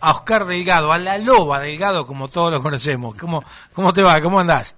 a 0.00 0.10
Oscar 0.12 0.44
Delgado, 0.44 0.92
a 0.92 0.98
la 0.98 1.18
loba 1.18 1.58
Delgado, 1.60 2.06
como 2.06 2.28
todos 2.28 2.52
lo 2.52 2.62
conocemos. 2.62 3.14
¿Cómo, 3.16 3.42
cómo 3.72 3.92
te 3.92 4.02
va? 4.02 4.20
¿Cómo 4.20 4.40
andás? 4.40 4.76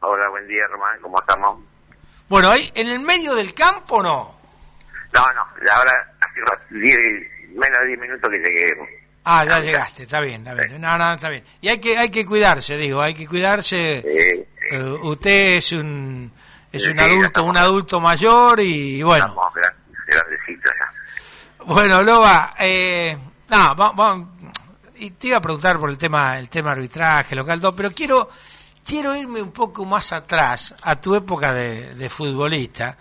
Hola, 0.00 0.28
buen 0.30 0.46
día, 0.46 0.62
Román. 0.70 0.98
¿Cómo 1.02 1.18
estamos? 1.20 1.60
Bueno, 2.28 2.50
ahí, 2.50 2.70
¿en 2.74 2.88
el 2.88 3.00
medio 3.00 3.34
del 3.34 3.54
campo 3.54 3.96
o 3.96 4.02
no? 4.02 4.38
No, 5.12 5.20
no, 5.32 5.72
ahora 5.72 5.92
hace 6.20 6.74
diez, 6.78 6.98
menos 7.54 7.78
de 7.80 7.86
10 7.88 8.00
minutos 8.00 8.30
que 8.30 8.38
llegué. 8.38 8.74
Ah, 9.24 9.44
ya 9.44 9.60
llegaste, 9.60 10.02
está 10.04 10.20
bien, 10.20 10.46
está 10.46 10.54
bien. 10.62 10.80
No, 10.80 10.96
no, 10.98 11.12
está 11.14 11.28
bien. 11.30 11.42
Y 11.60 11.68
hay 11.68 11.78
que, 11.80 11.96
hay 11.98 12.10
que 12.10 12.24
cuidarse, 12.26 12.76
digo, 12.76 13.00
hay 13.00 13.14
que 13.14 13.26
cuidarse. 13.26 14.02
Sí, 14.02 14.08
sí. 14.10 14.46
Eh, 14.70 14.82
usted 15.02 15.56
es 15.56 15.72
un, 15.72 16.30
es 16.70 16.86
un 16.86 17.00
adulto, 17.00 17.44
un 17.44 17.56
adulto 17.56 18.00
mayor 18.00 18.60
y 18.60 19.02
bueno. 19.02 19.26
Estamos 19.26 19.54
gran- 19.54 19.74
grandecitos 20.06 20.72
ya. 20.78 21.64
Bueno, 21.64 22.02
Loba, 22.02 22.54
eh, 22.58 23.16
no, 23.48 23.74
va- 23.76 23.92
va- 23.92 24.26
y 24.98 25.10
te 25.12 25.28
iba 25.28 25.36
a 25.38 25.40
preguntar 25.40 25.78
por 25.78 25.90
el 25.90 25.98
tema, 25.98 26.38
el 26.38 26.48
tema 26.50 26.72
arbitraje 26.72 27.34
local, 27.36 27.60
todo, 27.60 27.74
pero 27.76 27.90
quiero, 27.92 28.28
quiero 28.84 29.14
irme 29.16 29.40
un 29.42 29.52
poco 29.52 29.84
más 29.84 30.12
atrás 30.12 30.74
a 30.82 31.00
tu 31.00 31.14
época 31.14 31.52
de, 31.52 31.94
de 31.94 32.08
futbolista, 32.08 32.96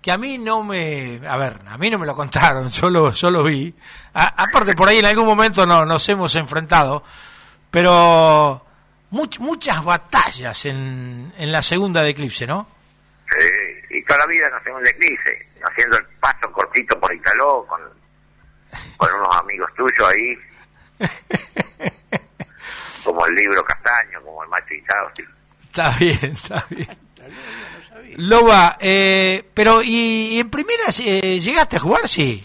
que 0.00 0.10
a 0.12 0.18
mí 0.18 0.38
no 0.38 0.62
me, 0.62 1.20
a 1.26 1.36
ver, 1.36 1.60
a 1.66 1.78
mí 1.78 1.88
no 1.90 1.98
me 1.98 2.06
lo 2.06 2.14
contaron, 2.14 2.68
yo 2.70 2.90
lo, 2.90 3.10
yo 3.12 3.30
lo 3.30 3.42
vi. 3.44 3.74
A- 4.14 4.42
aparte 4.44 4.74
por 4.74 4.88
ahí 4.88 4.98
en 4.98 5.06
algún 5.06 5.26
momento 5.26 5.66
no, 5.66 5.84
nos 5.86 6.08
hemos 6.08 6.34
enfrentado, 6.36 7.02
pero 7.70 8.64
much- 9.10 9.38
muchas 9.40 9.84
batallas 9.84 10.64
en, 10.66 11.32
en 11.36 11.52
la 11.52 11.62
segunda 11.62 12.02
de 12.02 12.10
Eclipse, 12.10 12.46
¿no? 12.46 12.66
Sí, 13.30 13.96
y 13.98 14.04
toda 14.04 14.20
la 14.20 14.26
vida 14.26 14.48
nos 14.50 14.60
hacemos 14.60 14.80
un 14.82 14.86
eclipse, 14.86 15.48
haciendo 15.68 15.96
el 15.98 16.04
paso 16.20 16.52
cortito 16.52 16.98
por 17.00 17.12
Italó 17.12 17.66
con, 17.66 17.80
con 18.96 19.12
unos 19.14 19.36
amigos 19.36 19.70
tuyos 19.76 20.08
ahí, 20.08 20.38
como 23.04 23.26
el 23.26 23.34
libro 23.34 23.64
Castaño, 23.64 24.22
como 24.22 24.42
el 24.42 24.48
macho 24.48 24.74
Izao, 24.74 25.10
sí. 25.16 25.22
Está 25.64 25.90
bien, 25.98 26.32
está 26.32 26.64
bien. 26.70 26.98
Loba, 28.16 28.76
eh, 28.80 29.48
pero 29.54 29.82
¿y, 29.82 30.34
y 30.34 30.40
en 30.40 30.50
primera 30.50 30.84
eh, 31.00 31.40
llegaste 31.40 31.76
a 31.76 31.80
jugar? 31.80 32.06
Sí. 32.06 32.44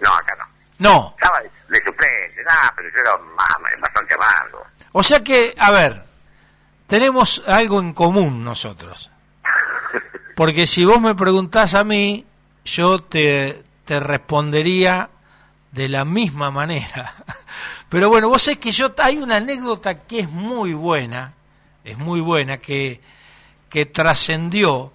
No, 0.00 0.12
acá 0.14 0.34
no. 0.38 0.44
No. 0.78 1.14
Estaba 1.18 1.40
de, 1.40 1.50
de 1.68 1.84
suplente, 1.84 2.42
nada, 2.46 2.72
pero 2.74 2.88
yo 2.88 3.00
era 3.00 3.16
más, 3.36 3.48
bastante 3.80 4.14
amargo. 4.14 4.64
O 4.92 5.02
sea 5.02 5.22
que, 5.22 5.54
a 5.58 5.70
ver, 5.70 6.04
tenemos 6.86 7.46
algo 7.46 7.80
en 7.80 7.92
común 7.92 8.44
nosotros. 8.44 9.10
Porque 10.36 10.66
si 10.66 10.84
vos 10.84 11.00
me 11.00 11.14
preguntás 11.14 11.74
a 11.74 11.84
mí, 11.84 12.26
yo 12.64 12.98
te, 12.98 13.62
te 13.84 14.00
respondería 14.00 15.10
de 15.72 15.88
la 15.88 16.04
misma 16.04 16.50
manera. 16.50 17.12
Pero 17.90 18.08
bueno, 18.08 18.28
vos 18.28 18.40
sabés 18.40 18.58
que 18.58 18.70
yo 18.70 18.94
hay 18.98 19.18
una 19.18 19.36
anécdota 19.36 20.04
que 20.06 20.20
es 20.20 20.30
muy 20.30 20.74
buena, 20.74 21.34
es 21.84 21.98
muy 21.98 22.20
buena, 22.20 22.58
que, 22.58 23.00
que 23.68 23.86
trascendió, 23.86 24.92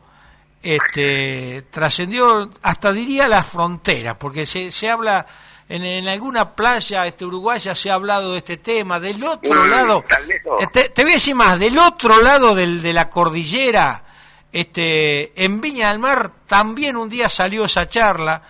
este, 0.63 1.63
trascendió 1.69 2.49
hasta 2.61 2.93
diría 2.93 3.27
las 3.27 3.45
fronteras, 3.45 4.15
porque 4.17 4.45
se, 4.45 4.71
se 4.71 4.89
habla 4.89 5.27
en, 5.67 5.83
en 5.83 6.07
alguna 6.07 6.55
playa 6.55 7.05
este, 7.05 7.25
uruguaya 7.25 7.75
se 7.75 7.91
ha 7.91 7.95
hablado 7.95 8.31
de 8.31 8.37
este 8.37 8.57
tema, 8.57 8.97
del 9.01 9.21
otro 9.25 9.65
lado, 9.65 10.01
tan 10.07 10.25
lejos. 10.25 10.63
eh, 10.63 10.67
te, 10.71 10.87
te 10.87 11.03
voy 11.03 11.11
a 11.11 11.15
decir 11.15 11.35
más, 11.35 11.59
del 11.59 11.77
otro 11.77 12.21
lado 12.21 12.55
del, 12.55 12.81
de 12.81 12.93
la 12.93 13.09
cordillera, 13.09 14.05
este, 14.53 15.43
en 15.43 15.59
Viña 15.59 15.89
del 15.89 15.99
Mar 15.99 16.31
también 16.47 16.95
un 16.95 17.09
día 17.09 17.27
salió 17.27 17.65
esa 17.65 17.89
charla. 17.89 18.41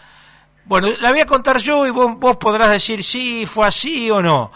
Bueno, 0.66 0.88
la 1.00 1.12
voy 1.12 1.20
a 1.20 1.26
contar 1.26 1.58
yo 1.60 1.86
y 1.86 1.92
vos, 1.92 2.18
vos 2.18 2.38
podrás 2.38 2.72
decir 2.72 3.04
si 3.04 3.46
fue 3.46 3.68
así 3.68 4.10
o 4.12 4.22
no. 4.22 4.52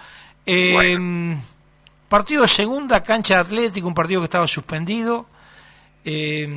Eh, 0.46 1.36
Partido 2.08 2.42
de 2.42 2.48
segunda, 2.48 3.04
cancha 3.04 3.36
de 3.36 3.42
Atlético, 3.42 3.88
un 3.88 3.94
partido 3.94 4.22
que 4.22 4.26
estaba 4.26 4.48
suspendido. 4.48 5.28
Eh, 6.04 6.48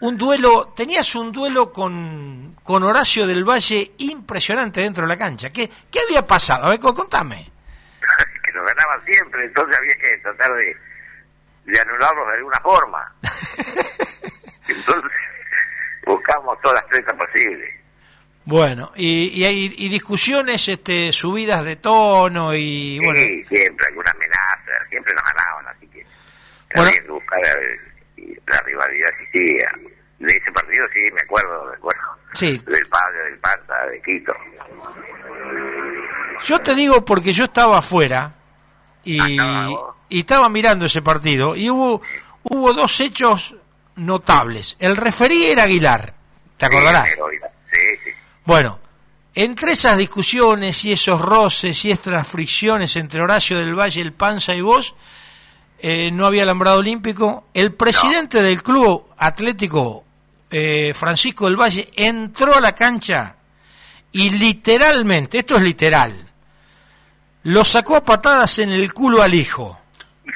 un 0.00 0.16
duelo, 0.16 0.72
tenías 0.76 1.12
un 1.16 1.32
duelo 1.32 1.72
con, 1.72 2.54
con 2.62 2.84
Horacio 2.84 3.26
del 3.26 3.44
Valle 3.44 3.92
impresionante 3.98 4.80
dentro 4.82 5.02
de 5.02 5.08
la 5.08 5.16
cancha. 5.16 5.50
¿Qué, 5.50 5.68
qué 5.90 5.98
había 6.06 6.24
pasado? 6.24 6.66
A 6.66 6.68
ver, 6.68 6.78
co- 6.78 6.94
contame. 6.94 7.50
que 8.44 8.52
nos 8.52 8.64
ganaban 8.66 9.04
siempre, 9.04 9.44
entonces 9.46 9.76
había 9.76 9.96
que 9.96 10.18
tratar 10.22 10.52
de, 10.54 10.76
de 11.72 11.80
anularlos 11.80 12.26
de 12.28 12.34
alguna 12.36 12.60
forma. 12.60 13.12
Entonces 14.68 15.10
buscamos 16.06 16.60
todas 16.62 16.80
las 16.82 16.90
tretas 16.90 17.14
posibles. 17.16 17.74
Bueno, 18.46 18.92
y, 18.94 19.28
y 19.40 19.44
hay 19.44 19.74
y 19.76 19.88
discusiones, 19.88 20.68
este, 20.68 21.12
subidas 21.12 21.64
de 21.64 21.76
tono 21.76 22.54
y 22.54 22.98
bueno, 23.04 23.18
Sí, 23.20 23.44
siempre 23.44 23.86
alguna 23.88 24.10
amenaza, 24.12 24.88
siempre 24.88 25.12
nos 25.14 25.24
ganaban, 25.24 25.66
así 25.76 25.86
que 25.88 26.06
Bueno. 26.76 26.92
que 26.92 27.10
buscar 27.10 27.40
la 28.46 28.58
rivalidad 28.60 29.10
existía. 29.20 29.68
De 30.20 30.32
ese 30.32 30.50
partido 30.52 30.84
sí 30.94 31.00
me 31.12 31.20
acuerdo, 31.22 31.66
me 31.66 31.74
acuerdo. 31.76 32.02
Sí. 32.34 32.62
Del 32.66 32.82
padre, 32.88 33.18
del 33.30 33.38
Panta, 33.38 33.86
de 33.86 34.00
Quito. 34.02 34.32
yo 36.44 36.58
te 36.60 36.74
digo 36.74 37.04
porque 37.04 37.32
yo 37.32 37.44
estaba 37.44 37.78
afuera 37.78 38.32
y, 39.04 39.18
Ah, 39.40 39.68
y 40.08 40.20
estaba 40.20 40.48
mirando 40.48 40.86
ese 40.86 41.02
partido 41.02 41.56
y 41.56 41.68
hubo 41.70 42.00
hubo 42.44 42.72
dos 42.72 43.00
hechos 43.00 43.54
notables. 43.96 44.76
El 44.78 44.96
referí 44.96 45.46
era 45.46 45.64
Aguilar, 45.64 46.14
¿te 46.56 46.66
acordarás? 46.66 47.06
Sí, 47.06 47.10
pero, 47.14 47.24
oiga, 47.26 47.48
sí, 47.72 47.78
sí. 48.04 48.10
Bueno, 48.46 48.78
entre 49.34 49.72
esas 49.72 49.98
discusiones 49.98 50.84
y 50.84 50.92
esos 50.92 51.20
roces 51.20 51.84
y 51.84 51.90
estas 51.90 52.26
fricciones 52.28 52.94
entre 52.94 53.20
Horacio 53.20 53.58
del 53.58 53.78
Valle, 53.78 54.00
el 54.00 54.12
Panza 54.12 54.54
y 54.54 54.60
vos, 54.60 54.94
eh, 55.80 56.10
no 56.12 56.26
había 56.26 56.44
alambrado 56.44 56.78
olímpico. 56.78 57.48
El 57.52 57.74
presidente 57.74 58.40
del 58.42 58.62
club 58.62 59.04
atlético, 59.18 60.04
eh, 60.48 60.92
Francisco 60.94 61.46
del 61.46 61.60
Valle, 61.60 61.90
entró 61.96 62.54
a 62.54 62.60
la 62.60 62.72
cancha 62.72 63.34
y 64.12 64.30
literalmente, 64.30 65.40
esto 65.40 65.56
es 65.56 65.62
literal, 65.62 66.14
lo 67.42 67.64
sacó 67.64 67.96
a 67.96 68.04
patadas 68.04 68.60
en 68.60 68.70
el 68.70 68.94
culo 68.94 69.22
al 69.22 69.34
hijo, 69.34 69.78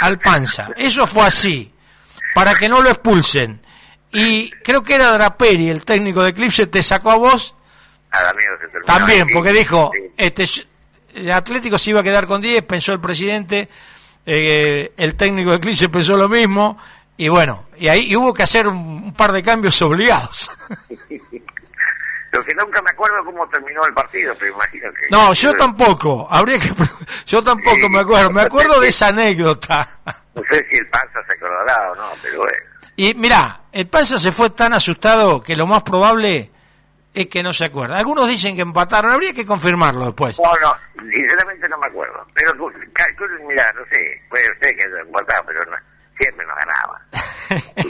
al 0.01 0.19
Panza. 0.19 0.71
Eso 0.77 1.07
fue 1.07 1.27
así, 1.27 1.73
para 2.35 2.57
que 2.57 2.69
no 2.69 2.83
lo 2.83 2.91
expulsen. 2.91 3.63
Y 4.13 4.51
creo 4.51 4.83
que 4.83 4.97
era 4.97 5.13
Draperi, 5.13 5.69
el 5.69 5.85
técnico 5.85 6.25
de 6.25 6.31
Eclipse, 6.31 6.67
te 6.67 6.83
sacó 6.83 7.13
a 7.13 7.17
vos 7.17 7.55
Se 8.13 8.81
también, 8.87 9.23
así. 9.23 9.33
porque 9.33 9.53
dijo, 9.53 9.91
Sí. 9.95 10.11
este, 10.17 10.47
el 11.15 11.31
Atlético 11.33 11.79
se 11.79 11.91
iba 11.91 12.01
a 12.01 12.03
quedar 12.03 12.27
con 12.27 12.41
10, 12.41 12.63
pensó 12.63 12.93
el 12.93 13.01
presidente, 13.01 13.69
eh, 14.27 14.93
el 14.97 15.15
técnico 15.15 15.51
de 15.51 15.57
Eclipse 15.57 15.89
pensó 15.89 16.17
lo 16.17 16.29
mismo, 16.29 16.77
y 17.17 17.29
bueno, 17.29 17.67
y 17.77 17.89
ahí 17.89 18.07
y 18.11 18.17
hubo 18.17 18.33
que 18.35 18.43
hacer 18.43 18.67
un, 18.67 18.77
un 18.77 19.15
par 19.15 19.33
de 19.33 19.43
cambios 19.43 19.81
obligados. 19.83 20.51
Lo 22.33 22.45
que 22.45 22.55
nunca 22.55 22.81
me 22.83 22.91
acuerdo 22.91 23.25
cómo 23.25 23.49
terminó 23.49 23.85
el 23.85 23.93
partido, 23.93 24.33
pero 24.39 24.55
imagino 24.55 24.89
que... 24.93 25.01
No, 25.11 25.33
yo 25.33 25.53
tampoco, 25.55 26.29
habría 26.31 26.61
que, 26.61 26.71
yo 27.27 27.43
tampoco 27.43 27.89
me 27.89 27.99
acuerdo, 27.99 28.31
me 28.31 28.43
acuerdo 28.43 28.79
de 28.81 28.87
esa 28.91 29.09
anécdota. 29.09 29.89
No 30.37 30.43
sé 30.49 30.65
si 30.71 30.79
el 30.79 30.87
Panza 30.91 31.19
se 31.29 31.37
acordará 31.37 31.91
o 31.91 31.95
no, 31.97 32.09
pero 32.23 32.39
bueno. 32.39 32.57
Y 32.95 33.15
mirá, 33.15 33.63
el 33.73 33.89
Panza 33.89 34.17
se 34.21 34.31
fue 34.31 34.51
tan 34.51 34.73
asustado 34.73 35.43
que 35.43 35.57
lo 35.57 35.67
más 35.67 35.83
probable 35.83 36.53
es 37.13 37.27
que 37.27 37.43
no 37.43 37.53
se 37.53 37.65
acuerda. 37.65 37.99
Algunos 37.99 38.29
dicen 38.29 38.55
que 38.55 38.63
empataron, 38.63 39.11
habría 39.13 39.33
que 39.33 39.45
confirmarlo 39.45 40.07
después. 40.07 40.39
No, 40.39 40.53
no, 40.61 40.77
sinceramente 41.13 41.69
no 41.69 41.79
me 41.79 41.87
acuerdo. 41.89 42.27
Pero, 42.35 42.53
calculen, 42.93 43.47
mira, 43.47 43.67
no 43.75 43.83
sé, 43.93 44.23
puede 44.29 44.47
ser 44.59 44.77
que 44.77 44.83
se 44.83 45.01
empataba, 45.01 45.45
pero 45.47 45.61
no, 45.71 45.77
siempre 46.19 46.47
nos 46.47 46.57
ganaba. 46.57 47.01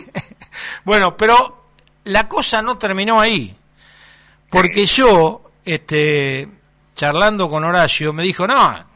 bueno, 0.84 1.16
pero 1.16 1.70
la 2.04 2.28
cosa 2.28 2.62
no 2.62 2.78
terminó 2.78 3.20
ahí. 3.20 3.56
Porque 4.48 4.86
yo, 4.86 5.50
este, 5.64 6.48
charlando 6.94 7.48
con 7.48 7.64
Horacio, 7.64 8.12
me 8.12 8.22
dijo, 8.22 8.46
no, 8.46 8.86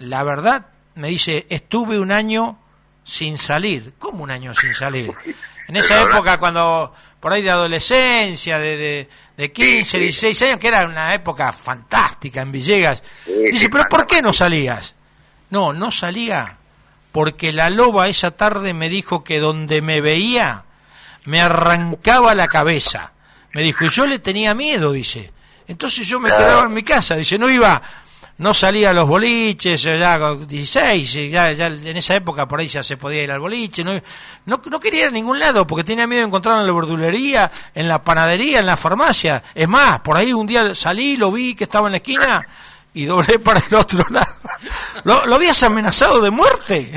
la 0.00 0.22
verdad, 0.24 0.66
me 0.94 1.08
dice, 1.08 1.46
estuve 1.48 2.00
un 2.00 2.10
año 2.10 2.58
sin 3.04 3.38
salir. 3.38 3.94
¿Cómo 3.98 4.24
un 4.24 4.30
año 4.30 4.52
sin 4.54 4.74
salir? 4.74 5.14
En 5.68 5.76
esa 5.76 6.02
época, 6.02 6.38
cuando, 6.38 6.92
por 7.18 7.32
ahí 7.32 7.42
de 7.42 7.50
adolescencia, 7.50 8.58
de, 8.58 8.76
de, 8.76 9.08
de 9.36 9.52
15, 9.52 9.84
Sí, 9.84 9.84
sí. 9.84 9.98
16 9.98 10.42
años, 10.42 10.58
que 10.58 10.68
era 10.68 10.86
una 10.86 11.12
época 11.14 11.52
fantástica 11.52 12.42
en 12.42 12.52
Villegas. 12.52 13.02
Sí, 13.24 13.32
Dice, 13.50 13.68
pero 13.68 13.84
¿por 13.88 14.06
qué 14.06 14.22
no 14.22 14.32
salías? 14.32 14.94
No, 15.50 15.72
no 15.72 15.90
salía 15.90 16.58
porque 17.16 17.50
la 17.50 17.70
loba 17.70 18.08
esa 18.08 18.32
tarde 18.32 18.74
me 18.74 18.90
dijo 18.90 19.24
que 19.24 19.38
donde 19.40 19.80
me 19.80 20.02
veía 20.02 20.64
me 21.24 21.40
arrancaba 21.40 22.34
la 22.34 22.46
cabeza. 22.46 23.12
Me 23.54 23.62
dijo, 23.62 23.86
y 23.86 23.88
yo 23.88 24.04
le 24.04 24.18
tenía 24.18 24.54
miedo, 24.54 24.92
dice. 24.92 25.32
Entonces 25.66 26.06
yo 26.06 26.20
me 26.20 26.28
quedaba 26.28 26.64
en 26.64 26.74
mi 26.74 26.82
casa, 26.82 27.16
dice, 27.16 27.38
no 27.38 27.48
iba, 27.50 27.80
no 28.38 28.52
salía 28.52 28.90
a 28.90 28.92
los 28.92 29.08
boliches, 29.08 29.82
ya 29.82 30.18
con 30.18 30.46
16, 30.46 31.30
ya, 31.30 31.52
ya 31.52 31.66
en 31.66 31.96
esa 31.96 32.16
época 32.16 32.46
por 32.46 32.60
ahí 32.60 32.68
ya 32.68 32.82
se 32.82 32.96
podía 32.96 33.22
ir 33.22 33.30
al 33.30 33.40
boliche, 33.40 33.82
no, 33.82 33.92
no, 34.44 34.60
no 34.70 34.80
quería 34.80 35.02
ir 35.02 35.08
a 35.08 35.12
ningún 35.12 35.38
lado 35.38 35.66
porque 35.66 35.84
tenía 35.84 36.06
miedo 36.06 36.20
de 36.20 36.26
encontrarlo 36.26 36.60
en 36.60 36.66
la 36.66 36.72
verdulería, 36.72 37.50
en 37.74 37.88
la 37.88 38.02
panadería, 38.02 38.60
en 38.60 38.66
la 38.66 38.76
farmacia. 38.76 39.42
Es 39.54 39.68
más, 39.68 40.00
por 40.00 40.16
ahí 40.16 40.32
un 40.32 40.46
día 40.46 40.74
salí, 40.74 41.16
lo 41.16 41.32
vi 41.32 41.54
que 41.54 41.64
estaba 41.64 41.88
en 41.88 41.92
la 41.92 41.98
esquina 41.98 42.46
y 42.92 43.06
doblé 43.06 43.38
para 43.44 43.60
el 43.60 43.74
otro 43.74 44.04
lado. 44.10 44.26
¿Lo, 45.04 45.26
¿Lo 45.26 45.36
habías 45.36 45.62
amenazado 45.62 46.20
de 46.20 46.30
muerte? 46.30 46.92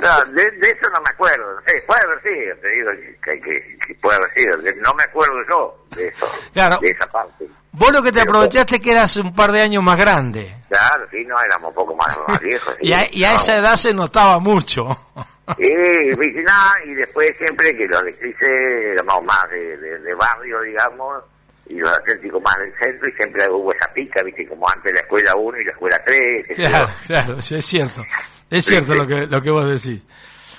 No, 0.00 0.24
de, 0.26 0.42
eso 0.42 0.88
no 0.92 1.00
me 1.00 1.10
acuerdo. 1.10 1.60
Sí, 1.66 1.74
puede 1.86 2.02
haber 2.02 2.22
sido, 2.22 2.56
te 2.56 2.68
digo 2.68 2.90
que, 3.22 3.40
que, 3.40 3.94
puede 3.96 4.16
haber 4.16 4.34
sido. 4.34 4.82
No 4.82 4.94
me 4.94 5.04
acuerdo 5.04 5.34
yo 5.48 5.86
de 5.96 6.08
eso, 6.08 6.30
claro. 6.52 6.78
de 6.80 6.90
esa 6.90 7.06
parte. 7.06 7.46
Vos 7.78 7.92
lo 7.92 8.02
que 8.02 8.10
te 8.10 8.20
aprovechaste 8.20 8.80
que 8.80 8.90
eras 8.90 9.16
un 9.16 9.32
par 9.34 9.52
de 9.52 9.62
años 9.62 9.82
más 9.82 9.96
grande. 9.96 10.52
Claro, 10.68 11.06
sí, 11.10 11.24
no, 11.24 11.36
éramos 11.40 11.68
un 11.68 11.74
poco 11.74 11.94
más, 11.94 12.16
viejos. 12.42 12.74
y, 12.80 12.92
a, 12.92 13.02
esa 13.04 13.56
edad 13.56 13.76
se 13.76 13.94
notaba 13.94 14.38
mucho. 14.38 14.98
Sí, 15.56 15.64
y 15.64 16.94
después 16.94 17.30
siempre 17.38 17.74
que 17.74 17.86
los 17.88 18.02
de 18.02 18.92
éramos 18.92 19.24
más 19.24 19.48
de, 19.48 19.78
de, 19.78 20.14
barrio, 20.14 20.60
digamos, 20.60 21.24
y 21.70 21.76
los 21.76 21.90
atléticos 21.90 22.42
más 22.42 22.54
del 22.58 22.70
centro, 22.78 23.08
y 23.08 23.12
siempre 23.12 23.48
hubo 23.50 23.72
esa 23.72 23.90
pica, 23.94 24.22
viste, 24.22 24.46
como 24.46 24.68
antes 24.68 24.92
la 24.92 25.00
escuela 25.00 25.34
1 25.34 25.58
y 25.58 25.64
la 25.64 25.70
escuela 25.72 26.02
3. 26.04 26.46
Claro, 26.54 26.90
claro, 27.06 27.40
sí, 27.40 27.54
es 27.54 27.64
cierto. 27.64 28.04
Es 28.50 28.66
cierto 28.66 28.94
lo 28.94 29.06
que 29.06 29.26
lo 29.26 29.40
que 29.40 29.50
vos 29.50 29.64
decís. 29.64 30.06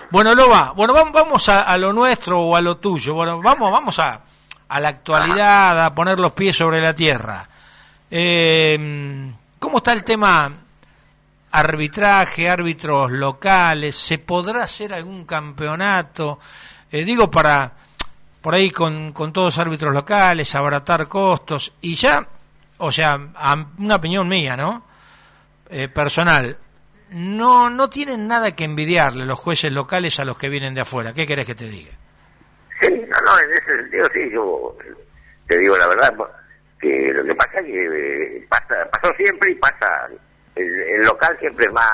Bueno, 0.09 0.33
Loba, 0.33 0.73
bueno, 0.75 0.93
vamos 0.93 1.49
a, 1.49 1.77
lo 1.77 1.93
nuestro 1.93 2.39
o 2.39 2.55
a 2.55 2.61
lo 2.61 2.77
tuyo. 2.77 3.13
Bueno, 3.13 3.39
vamos 3.41 3.71
vamos 3.71 3.99
a, 3.99 4.23
a 4.69 4.79
la 4.79 4.89
actualidad, 4.89 5.83
a 5.85 5.93
poner 5.93 6.19
los 6.19 6.31
pies 6.33 6.55
sobre 6.55 6.79
la 6.79 6.93
tierra. 6.93 7.47
Eh, 8.09 9.31
¿Cómo 9.59 9.77
está 9.79 9.91
el 9.93 10.03
tema 10.03 10.51
arbitraje, 11.51 12.49
árbitros 12.49 13.11
locales? 13.11 13.95
¿Se 13.95 14.19
podrá 14.19 14.63
hacer 14.63 14.93
algún 14.93 15.25
campeonato? 15.25 16.39
Eh, 16.91 17.03
digo, 17.03 17.29
para 17.29 17.73
por 18.41 18.55
ahí 18.55 18.71
con, 18.71 19.11
con 19.11 19.33
todos 19.33 19.57
árbitros 19.57 19.93
locales, 19.93 20.55
abaratar 20.55 21.07
costos 21.07 21.73
y 21.81 21.95
ya, 21.95 22.25
o 22.77 22.91
sea, 22.91 23.19
una 23.77 23.95
opinión 23.95 24.27
mía, 24.27 24.55
¿no? 24.55 24.83
Eh, 25.69 25.87
personal, 25.87 26.57
no, 27.11 27.69
no 27.69 27.89
tienen 27.89 28.27
nada 28.27 28.51
que 28.51 28.63
envidiarle 28.63 29.25
los 29.25 29.37
jueces 29.37 29.71
locales 29.71 30.19
a 30.19 30.25
los 30.25 30.37
que 30.37 30.49
vienen 30.49 30.73
de 30.73 30.81
afuera. 30.81 31.13
¿Qué 31.13 31.27
querés 31.27 31.45
que 31.45 31.55
te 31.55 31.67
diga? 31.67 31.91
Sí, 32.81 33.05
no, 33.07 33.19
no, 33.21 33.39
en 33.39 33.51
ese 33.53 33.75
sentido 33.81 34.07
sí, 34.13 34.29
yo 34.31 34.77
te 35.47 35.57
digo 35.57 35.77
la 35.77 35.87
verdad, 35.87 36.13
que 36.79 37.11
lo 37.13 37.23
que 37.25 37.35
pasa 37.35 37.59
es 37.59 37.65
que 37.65 37.85
eh, 38.37 38.45
pasa, 38.47 38.89
pasó 38.91 39.13
siempre 39.15 39.51
y 39.51 39.55
pasa, 39.55 40.09
el, 40.55 41.01
local 41.01 41.37
siempre 41.39 41.65
es 41.65 41.73
más, 41.73 41.91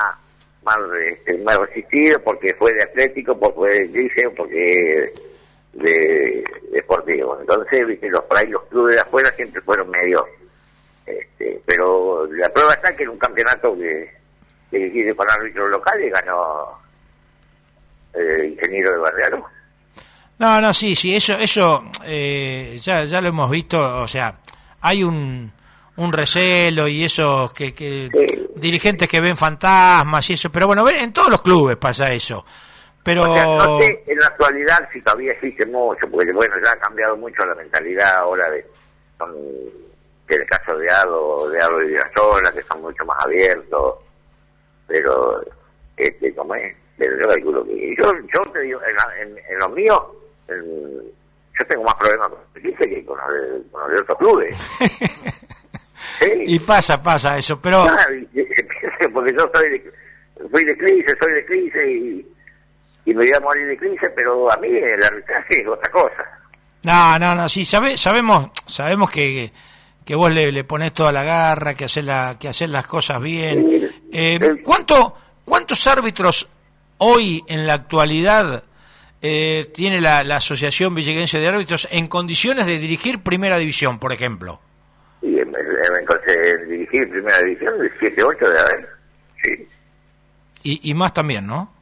más, 0.62 0.78
este, 1.02 1.38
más 1.38 1.58
resistido 1.58 2.20
porque 2.22 2.54
fue 2.54 2.72
de 2.74 2.84
Atlético, 2.84 3.38
porque 3.38 3.54
fue 3.54 3.70
de 3.70 3.86
Liceo, 3.86 4.34
porque 4.34 5.12
de, 5.72 6.44
deportivo. 6.72 7.38
Entonces, 7.40 7.86
viste, 7.86 8.08
los, 8.08 8.24
por 8.24 8.38
ahí 8.38 8.48
los 8.48 8.64
clubes 8.66 8.94
de 8.94 9.00
afuera 9.00 9.30
siempre 9.32 9.60
fueron 9.62 9.90
medio, 9.90 10.26
este, 11.04 11.60
pero 11.66 12.26
la 12.32 12.48
prueba 12.50 12.74
está 12.74 12.94
que 12.94 13.04
en 13.04 13.10
un 13.10 13.18
campeonato 13.18 13.76
que 13.76 14.10
dirigir 14.70 15.14
con 15.16 15.30
árbitros 15.30 15.70
locales 15.70 16.12
ganó 16.12 16.78
el 18.14 18.40
eh, 18.40 18.46
ingeniero 18.48 18.92
de 18.92 18.98
Barriaro. 18.98 19.55
No, 20.38 20.60
no, 20.60 20.72
sí, 20.72 20.94
sí, 20.94 21.16
eso, 21.16 21.34
eso 21.34 21.84
eh, 22.04 22.78
ya, 22.82 23.04
ya 23.04 23.20
lo 23.20 23.28
hemos 23.28 23.50
visto, 23.50 24.02
o 24.02 24.06
sea, 24.06 24.38
hay 24.82 25.02
un, 25.02 25.50
un 25.96 26.12
recelo 26.12 26.86
y 26.88 27.04
esos 27.04 27.52
que, 27.52 27.72
que 27.72 28.10
dirigentes 28.54 29.08
que 29.08 29.20
ven 29.20 29.36
fantasmas 29.36 30.28
y 30.28 30.34
eso, 30.34 30.50
pero 30.50 30.66
bueno, 30.66 30.86
en 30.88 31.12
todos 31.12 31.30
los 31.30 31.42
clubes 31.42 31.76
pasa 31.76 32.12
eso. 32.12 32.44
Pero 33.02 33.24
no 33.24 33.78
sé 33.78 34.02
en 34.08 34.18
la 34.18 34.26
actualidad 34.26 34.88
si 34.92 35.00
todavía 35.00 35.32
existe 35.32 35.64
mucho, 35.64 36.10
porque 36.10 36.32
bueno, 36.32 36.56
ya 36.62 36.72
ha 36.72 36.76
cambiado 36.76 37.16
mucho 37.16 37.46
la 37.46 37.54
mentalidad 37.54 38.16
ahora 38.16 38.50
de 38.50 38.66
son, 39.16 39.32
el 40.28 40.46
caso 40.46 40.76
de 40.76 40.90
Ado, 40.90 41.48
de 41.50 41.62
Ado 41.62 41.82
y 41.82 41.88
de 41.90 41.98
la 42.42 42.52
que 42.52 42.62
son 42.62 42.82
mucho 42.82 43.04
más 43.04 43.16
abiertos 43.24 43.94
pero 44.86 45.42
este 45.96 46.34
como 46.34 46.54
es 46.54 46.74
pero 46.96 47.16
yo 47.18 47.28
calculo 47.28 47.64
que 47.64 47.94
yo 47.96 48.12
yo 48.32 48.52
te 48.52 48.60
digo 48.60 48.80
en, 49.20 49.36
en, 49.36 49.58
los 49.58 49.70
míos 49.72 50.02
yo 50.48 51.66
tengo 51.68 51.84
más 51.84 51.94
problemas 51.94 52.28
con 52.28 52.38
el 52.54 52.76
que 52.76 53.04
con 53.04 53.18
los, 53.18 53.70
con 53.70 53.80
los 53.80 53.90
de 53.90 54.00
otros 54.00 54.18
clubes. 54.18 54.56
Y 56.46 56.58
pasa 56.60 57.02
pasa 57.02 57.36
eso 57.36 57.60
pero 57.60 57.84
porque 59.12 59.34
yo 59.36 59.50
soy 59.52 59.70
de, 59.70 59.92
fui 60.50 60.64
de 60.64 60.76
crisis 60.76 61.16
soy 61.20 61.32
de 61.32 61.46
crisis 61.46 61.74
y, 61.74 62.26
y 63.10 63.14
me 63.14 63.24
voy 63.24 63.32
a 63.34 63.40
morir 63.40 63.66
de 63.66 63.76
crisis 63.76 64.08
pero 64.14 64.50
a 64.50 64.56
mí 64.58 64.68
el 64.68 65.02
arbitraje 65.02 65.60
es 65.60 65.66
otra 65.66 65.90
cosa. 65.90 66.24
No 66.84 67.18
no 67.18 67.34
no 67.34 67.48
sí 67.48 67.64
sabe, 67.64 67.96
sabemos 67.98 68.50
sabemos 68.66 69.10
que 69.10 69.50
que 70.06 70.14
vos 70.14 70.32
le, 70.32 70.52
le 70.52 70.62
ponés 70.62 70.92
toda 70.92 71.10
la 71.10 71.24
garra, 71.24 71.74
que 71.74 71.86
hacer, 71.86 72.04
la, 72.04 72.36
que 72.38 72.46
hacer 72.46 72.68
las 72.68 72.86
cosas 72.86 73.20
bien. 73.20 73.90
Eh, 74.12 74.62
¿cuánto, 74.64 75.16
¿Cuántos 75.44 75.84
árbitros 75.88 76.48
hoy 76.98 77.42
en 77.48 77.66
la 77.66 77.74
actualidad 77.74 78.62
eh, 79.28 79.64
tiene 79.72 80.00
la, 80.00 80.22
la, 80.22 80.36
Asociación 80.36 80.94
Villeguense 80.94 81.40
de 81.40 81.48
Árbitros 81.48 81.88
en 81.90 82.06
condiciones 82.06 82.64
de 82.66 82.78
dirigir 82.78 83.24
Primera 83.24 83.58
División, 83.58 83.98
por 83.98 84.12
ejemplo? 84.12 84.60
Sí, 85.20 85.36
en, 85.36 85.48
en, 85.48 86.68
dirigir 86.68 87.10
Primera 87.10 87.38
División, 87.40 87.76
de 87.80 87.90
7, 87.98 88.22
8 88.22 88.48
de 88.48 88.58
haber, 88.60 88.88
sí. 89.42 89.68
Y, 90.62 90.90
y 90.90 90.94
más 90.94 91.12
también, 91.12 91.44
¿no? 91.44 91.72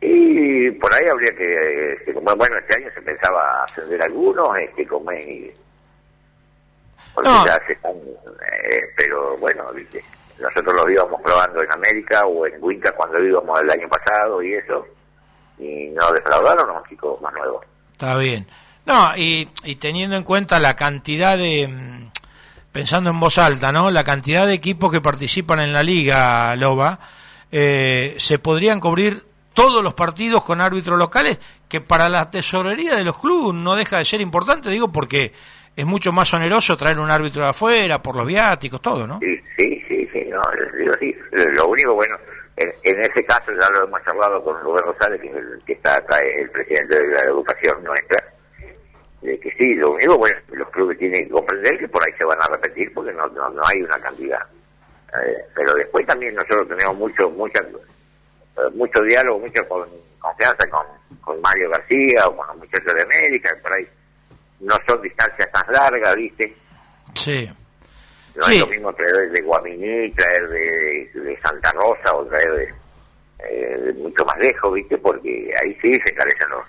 Y 0.00 0.70
por 0.70 0.92
ahí 0.94 1.06
habría 1.06 1.34
que, 1.36 1.92
este, 1.92 2.12
bueno, 2.12 2.58
este 2.58 2.80
año 2.80 2.90
se 2.94 3.02
pensaba 3.02 3.64
ascender 3.64 4.00
algunos, 4.02 4.56
este, 4.58 4.86
como 4.86 5.10
porque 7.14 7.30
ya 7.46 7.60
se 7.66 7.74
están, 7.74 7.92
eh, 7.92 8.80
pero 8.96 9.36
bueno, 9.36 9.66
nosotros 10.40 10.74
lo 10.74 10.90
íbamos 10.90 11.20
probando 11.22 11.62
en 11.62 11.72
América 11.72 12.24
o 12.24 12.46
en 12.46 12.54
Winca 12.62 12.90
cuando 12.92 13.22
íbamos 13.22 13.60
el 13.60 13.70
año 13.70 13.88
pasado 13.88 14.42
y 14.42 14.54
eso, 14.54 14.86
y 15.58 15.88
no 15.90 16.12
defraudaron 16.12 16.70
a 16.70 16.74
los 16.74 16.88
chicos 16.88 17.20
más 17.20 17.32
nuevos. 17.34 17.64
Está 17.92 18.16
bien. 18.16 18.46
No, 18.86 19.16
y, 19.16 19.48
y 19.64 19.76
teniendo 19.76 20.16
en 20.16 20.24
cuenta 20.24 20.58
la 20.58 20.76
cantidad 20.76 21.38
de, 21.38 21.68
mm, 21.68 22.10
pensando 22.70 23.10
en 23.10 23.20
voz 23.20 23.38
alta, 23.38 23.72
¿no? 23.72 23.90
La 23.90 24.04
cantidad 24.04 24.46
de 24.46 24.54
equipos 24.54 24.90
que 24.92 25.00
participan 25.00 25.60
en 25.60 25.72
la 25.72 25.82
liga, 25.82 26.54
Loba, 26.56 26.98
eh, 27.50 28.14
se 28.18 28.38
podrían 28.38 28.80
cubrir 28.80 29.22
todos 29.52 29.82
los 29.82 29.94
partidos 29.94 30.44
con 30.44 30.60
árbitros 30.60 30.98
locales, 30.98 31.38
que 31.68 31.80
para 31.80 32.08
la 32.08 32.30
tesorería 32.30 32.96
de 32.96 33.04
los 33.04 33.18
clubes 33.18 33.54
no 33.54 33.76
deja 33.76 33.98
de 33.98 34.04
ser 34.04 34.20
importante, 34.20 34.68
digo, 34.70 34.90
porque 34.90 35.32
es 35.76 35.86
mucho 35.86 36.12
más 36.12 36.34
oneroso 36.34 36.76
traer 36.76 36.98
un 36.98 37.10
árbitro 37.10 37.44
de 37.44 37.50
afuera 37.50 38.02
por 38.02 38.16
los 38.16 38.26
viáticos, 38.26 38.82
todo, 38.82 39.06
¿no? 39.06 39.20
Sí, 39.20 39.40
sí, 39.56 39.82
sí, 39.88 40.08
sí, 40.12 40.24
no, 40.28 40.42
digo, 40.76 40.94
sí. 40.98 41.14
Lo 41.56 41.68
único, 41.68 41.94
bueno, 41.94 42.16
en, 42.56 43.00
ese 43.00 43.24
caso 43.24 43.52
ya 43.52 43.68
lo 43.70 43.84
hemos 43.84 44.06
hablado 44.06 44.42
con 44.44 44.60
Rubén 44.60 44.84
Rosales, 44.84 45.20
que, 45.20 45.28
el, 45.28 45.60
que 45.66 45.72
está 45.72 45.96
acá, 45.96 46.18
el 46.18 46.50
presidente 46.50 46.94
de 46.94 47.08
la 47.08 47.20
educación 47.20 47.82
nuestra, 47.82 48.22
de 49.22 49.38
que 49.40 49.50
sí, 49.52 49.74
lo 49.74 49.92
único, 49.92 50.18
bueno, 50.18 50.38
los 50.52 50.68
clubes 50.70 50.98
tienen 50.98 51.24
que 51.24 51.30
comprender 51.30 51.78
que 51.78 51.88
por 51.88 52.06
ahí 52.06 52.12
se 52.16 52.24
van 52.24 52.40
a 52.42 52.46
repetir 52.46 52.92
porque 52.94 53.12
no, 53.12 53.26
no, 53.28 53.50
no 53.50 53.62
hay 53.66 53.82
una 53.82 53.98
cantidad. 53.98 54.40
Eh, 55.22 55.44
pero 55.54 55.74
después 55.74 56.06
también 56.06 56.34
nosotros 56.34 56.68
tenemos 56.68 56.96
mucho, 56.96 57.30
mucha, 57.30 57.60
eh, 57.60 58.70
mucho 58.74 59.00
diálogo, 59.02 59.40
mucha 59.40 59.62
confianza 59.66 60.68
con, 60.68 60.86
con 61.20 61.40
Mario 61.40 61.70
García 61.70 62.26
o 62.28 62.36
con 62.36 62.46
los 62.48 62.56
muchachos 62.58 62.94
de 62.94 63.02
América, 63.02 63.56
por 63.62 63.72
ahí 63.72 63.88
no 64.60 64.76
son 64.86 65.02
distancias 65.02 65.50
tan 65.52 65.72
largas, 65.72 66.16
¿viste? 66.16 66.54
Sí. 67.14 67.50
No 68.34 68.46
es 68.46 68.58
lo 68.58 68.66
mismo 68.66 68.92
traer 68.92 69.30
de 69.30 69.42
Guaminí, 69.42 70.10
traer 70.10 70.48
de, 70.48 71.38
Santa 71.42 71.70
Rosa 71.72 72.14
o 72.14 72.24
traer 72.24 72.74
eh, 73.38 73.78
de, 73.84 73.92
mucho 73.94 74.24
más 74.24 74.36
lejos, 74.38 74.74
¿viste? 74.74 74.98
Porque 74.98 75.54
ahí 75.62 75.76
sí 75.80 75.92
se 76.04 76.14
carecen 76.14 76.48
los, 76.48 76.64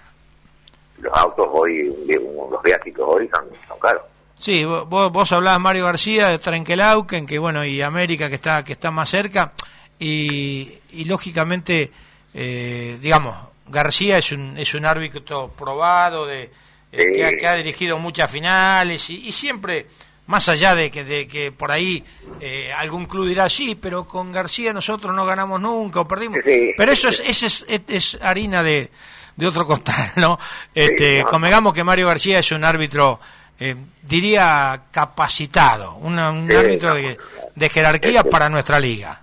los 1.00 1.14
autos 1.18 1.48
hoy, 1.52 1.92
los 2.08 2.64
viáticos 2.64 3.06
hoy 3.08 3.28
son, 3.30 3.46
son 3.68 3.80
caros. 3.80 4.04
Sí, 4.38 4.66
vos, 4.66 5.12
vos 5.12 5.32
hablabas 5.32 5.60
Mario 5.60 5.86
García 5.86 6.28
de 6.28 6.40
Trenquelauquen, 6.40 7.26
que 7.26 7.40
bueno, 7.40 7.64
y 7.66 7.82
América 7.82 8.30
que 8.30 8.36
está 8.36 8.64
que 8.64 8.74
está 8.74 8.92
más 8.92 9.10
cerca, 9.10 9.54
y, 9.98 10.72
y 10.92 11.06
lógicamente, 11.06 11.90
eh, 12.34 12.98
digamos, 13.02 13.36
García 13.68 14.18
es 14.18 14.32
un, 14.32 14.58
es 14.58 14.74
un 14.74 14.86
árbitro 14.86 15.52
probado 15.58 16.26
de, 16.28 16.52
eh, 16.92 17.38
que, 17.38 17.48
ha, 17.48 17.56
dirigido 17.56 17.98
muchas 17.98 18.30
finales 18.30 19.10
y, 19.10 19.32
siempre, 19.32 19.88
más 20.28 20.50
allá 20.50 20.76
de 20.76 20.90
que, 20.90 21.04
de 21.04 21.28
que 21.28 21.52
por 21.52 21.72
ahí 21.72 22.04
eh, 22.42 22.72
algún 22.74 23.06
club 23.06 23.28
dirá, 23.28 23.50
sí, 23.50 23.78
pero 23.80 24.06
con 24.06 24.32
García 24.32 24.74
nosotros 24.74 25.14
no 25.14 25.26
ganamos 25.26 25.62
nunca 25.62 26.00
o 26.00 26.08
perdimos. 26.08 26.40
pero 26.78 26.92
eso 26.92 27.10
es, 27.10 27.44
es, 27.44 27.66
es, 27.88 28.20
harina 28.22 28.64
de, 28.64 28.90
de 29.36 29.48
otro 29.48 29.66
costal, 29.66 30.12
¿no? 30.18 30.40
Este, 30.74 31.24
Convengamos 31.24 31.74
que 31.74 31.84
Mario 31.84 32.08
García 32.08 32.40
es 32.40 32.52
un 32.52 32.64
árbitro, 32.64 33.20
eh, 33.60 33.76
diría, 34.02 34.82
capacitado, 34.92 35.96
un 35.96 36.18
árbitro 36.18 36.96
de, 36.96 37.18
de 37.54 37.70
jerarquía 37.70 38.24
para 38.24 38.50
nuestra 38.50 38.80
liga. 38.80 39.22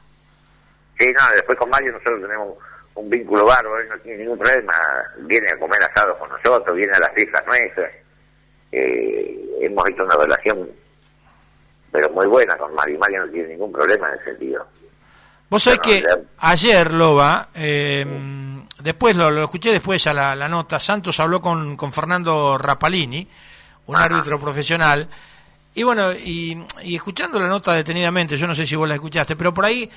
Sí, 0.99 1.07
no, 1.07 1.35
después 1.35 1.59
con 1.59 1.69
Mario 1.69 1.93
nosotros 1.93 2.23
tenemos 2.23 2.57
un 2.95 3.11
vínculo 3.11 3.45
bárbaro, 3.47 3.81
él 3.81 3.89
no 3.89 3.99
tiene 3.99 4.19
ningún 4.19 4.39
problema, 4.39 4.73
viene 5.21 5.47
a 5.53 5.59
comer 5.59 5.83
asado 5.83 6.17
con 6.19 6.29
nosotros, 6.29 6.77
viene 6.77 6.93
a 6.93 7.01
las 7.01 7.13
fiestas 7.15 7.45
nuestras, 7.47 7.91
eh, 8.71 9.41
hemos 9.63 9.89
hecho 9.89 10.05
una 10.05 10.17
relación 10.17 10.71
pero 11.93 12.11
muy 12.11 12.27
buena 12.27 12.57
con 12.57 12.75
Mario, 12.75 12.99
Mario 12.99 13.27
no 13.27 13.31
tiene 13.31 13.49
ningún 13.49 13.71
problema 13.71 14.09
en 14.09 14.15
ese 14.15 14.25
sentido. 14.25 14.67
Vos 15.49 15.63
sabés 15.63 15.81
que 15.81 16.03
ayer, 16.39 16.93
Loba, 16.93 17.49
eh, 17.55 18.07
después 18.83 19.15
lo, 19.15 19.45
escuché 19.45 19.71
después 19.71 20.07
a 20.07 20.15
la, 20.15 20.49
nota, 20.49 20.81
Santos 20.81 21.21
habló 21.21 21.43
con, 21.43 21.77
con 21.77 21.93
Fernando 21.93 22.57
Rapalini, 22.57 23.29
un 23.87 23.97
árbitro 23.97 24.41
profesional, 24.41 25.07
y 25.75 25.83
bueno, 25.85 26.13
y, 26.13 26.59
escuchando 26.85 27.39
la 27.39 27.49
nota 27.49 27.73
detenidamente, 27.73 28.37
yo 28.37 28.47
no 28.47 28.55
sé 28.55 28.67
si 28.67 28.77
vos 28.77 28.87
la 28.87 28.95
escuchaste, 28.95 29.37
pero 29.37 29.55
por 29.55 29.65
ahí 29.65 29.89